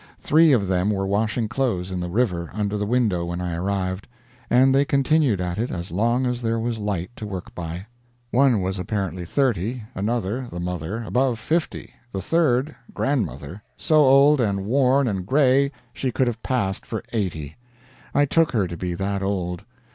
Three 0.19 0.51
of 0.51 0.67
them 0.67 0.89
were 0.89 1.05
washing 1.05 1.47
clothes 1.47 1.91
in 1.91 1.99
the 1.99 2.09
river 2.09 2.49
under 2.53 2.75
the 2.75 2.87
window 2.87 3.23
when 3.25 3.39
I 3.39 3.53
arrived, 3.53 4.07
and 4.49 4.73
they 4.73 4.83
continued 4.83 5.39
at 5.39 5.59
it 5.59 5.69
as 5.69 5.91
long 5.91 6.25
as 6.25 6.41
there 6.41 6.59
was 6.59 6.79
light 6.79 7.11
to 7.17 7.25
work 7.27 7.53
by. 7.53 7.85
One 8.31 8.63
was 8.63 8.79
apparently 8.79 9.25
thirty; 9.25 9.83
another 9.93 10.47
the 10.51 10.59
mother! 10.59 11.03
above 11.03 11.37
fifty; 11.37 11.93
the 12.11 12.19
third 12.19 12.75
grandmother! 12.95 13.61
so 13.77 13.97
old 14.03 14.41
and 14.41 14.65
worn 14.65 15.07
and 15.07 15.23
gray 15.23 15.71
she 15.93 16.11
could 16.11 16.25
have 16.25 16.41
passed 16.41 16.83
for 16.83 17.03
eighty; 17.13 17.55
I 18.11 18.25
took 18.25 18.53
her 18.53 18.65
to 18.65 18.75
be 18.75 18.95
that 18.95 19.21
old. 19.21 19.63